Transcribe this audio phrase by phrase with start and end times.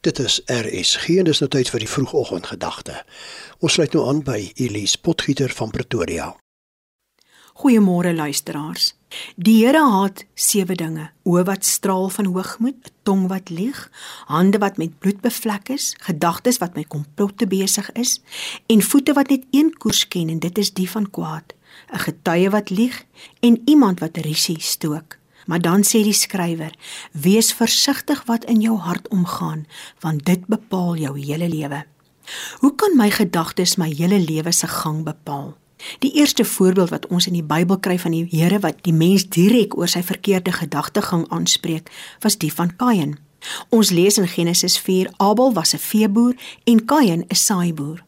[0.00, 3.00] Dit is RSG en dis nou tyd vir die vroegoggendgedagte.
[3.58, 6.28] Ons sluit nou aan by Elise Potgieter van Pretoria.
[7.58, 8.92] Goeiemôre luisteraars.
[9.34, 13.90] Die Here haat sewe dinge: oë wat straal van hoogmoed, 'n tong wat lieg,
[14.30, 18.20] hande wat met bloed bevlek is, gedagtes wat met komplotte besig is
[18.66, 21.54] en voete wat net een koers ken en dit is die van kwaad,
[21.90, 23.04] 'n getuie wat lieg
[23.40, 25.17] en iemand wat risie stook.
[25.48, 26.74] Maar dan sê die skrywer:
[27.12, 29.64] Wees versigtig wat in jou hart omgaan,
[30.04, 31.84] want dit bepaal jou hele lewe.
[32.60, 35.56] Hoe kan my gedagtes my hele lewe se gang bepaal?
[35.98, 39.24] Die eerste voorbeeld wat ons in die Bybel kry van die Here wat die mens
[39.24, 41.88] direk oor sy verkeerde gedagtegang aanspreek,
[42.20, 43.16] was die van Kain.
[43.70, 46.34] Ons lees in Genesis 4: Abel was 'n veeboer
[46.64, 48.04] en Kain 'n saaiboer.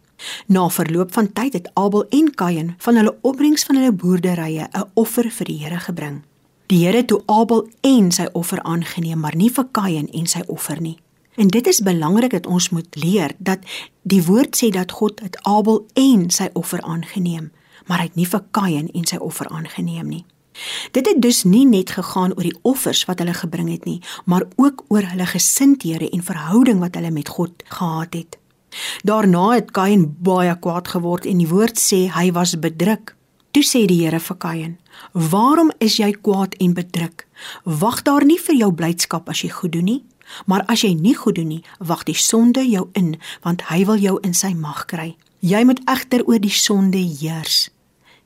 [0.47, 4.91] Na verloop van tyd het Abel en Kain van hulle opbrengs van hulle boerderye 'n
[4.95, 6.30] offer vir die Here gebring.
[6.71, 10.79] Die Here toe Abel en sy offer aangeneem, maar nie vir Kain en sy offer
[10.79, 11.01] nie.
[11.35, 13.65] En dit is belangrik dat ons moet leer dat
[14.07, 17.51] die woord sê dat God het Abel en sy offer aangeneem,
[17.91, 20.23] maar hy het nie vir Kain en sy offer aangeneem nie.
[20.95, 23.99] Dit het dus nie net gegaan oor die offers wat hulle gebring het nie,
[24.31, 28.39] maar ook oor hulle gesindhede en verhouding wat hulle met God gehad het.
[29.03, 33.17] Daarna het Kain baie kwaad geword en die woord sê hy was bedruk.
[33.51, 34.79] Toe sê die Here vir Kain:
[35.13, 37.27] "Waarom is jy kwaad en bedruk?
[37.65, 40.05] Wag daar nie vir jou blydskap as jy goed doen nie,
[40.47, 43.97] maar as jy nie goed doen nie, wag die sonde jou in, want hy wil
[43.99, 45.17] jou in sy mag kry.
[45.41, 47.71] Jy moet egter oor die sonde heers."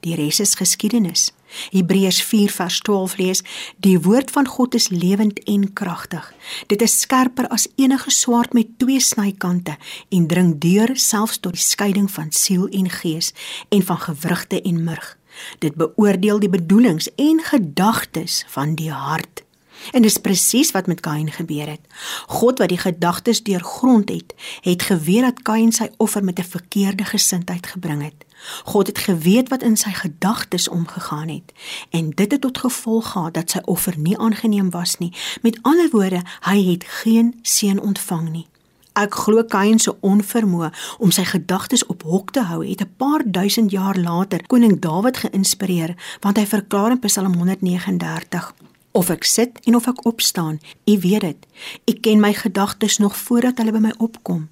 [0.05, 1.30] Die res is geskiedenis.
[1.72, 3.41] Hebreërs 4 vers 12 lees:
[3.80, 6.27] Die woord van God is lewend en kragtig.
[6.66, 9.77] Dit is skerper as enige swaard met twee snykante
[10.08, 13.32] en dring deur selfs tot die skeiding van siel en gees
[13.69, 15.16] en van gewrigte en murg.
[15.58, 19.44] Dit beoordeel die bedoelings en gedagtes van die hart.
[19.92, 21.80] En dis presies wat met Kain gebeur het.
[22.27, 27.04] God wat die gedagtes deurgrond het, het geweet dat Kain sy offer met 'n verkeerde
[27.04, 28.24] gesindheid gebring het.
[28.64, 31.52] God het geweet wat in sy gedagtes omgegaan het
[31.91, 35.12] en dit het tot gevolg gehad dat sy offer nie aangeneem was nie.
[35.42, 38.47] Met ander woorde, hy het geen seën ontvang nie.
[38.92, 43.22] Ek glo Kain se onvermoë om sy gedagtes op hok te hou het 'n paar
[43.26, 48.54] duisend jaar later koning Dawid geïnspireer want hy verklaar in Psalm 139
[48.94, 51.47] Of ek sit en of ek opstaan, U weet dit.
[51.91, 54.44] U ken my gedagtes nog voordat hulle by my opkom.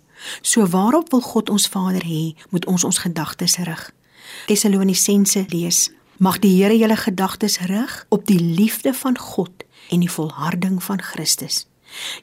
[0.43, 3.85] So waarop wil God ons Vader hê, moet ons ons gedagtes rig.
[4.51, 9.63] Tessalonisense lees: Mag die Here julle gedagtes rig op die liefde van God
[9.95, 11.67] en die volharding van Christus.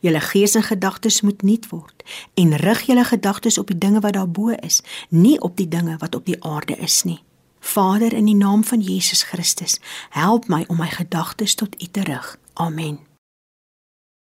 [0.03, 2.03] Julle gees en gedagtes moet nuut word
[2.35, 6.15] en rig julle gedagtes op die dinge wat daarbo is, nie op die dinge wat
[6.15, 7.21] op die aarde is nie.
[7.59, 12.03] Vader in die naam van Jesus Christus, help my om my gedagtes tot U te
[12.03, 12.37] rig.
[12.53, 12.99] Amen.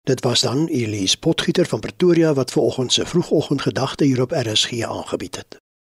[0.01, 4.81] Dit was dan Elise Potgieter van Pretoria wat ver oggend se vroegoggendgedagte hier op RSG
[4.81, 5.64] aangebied het.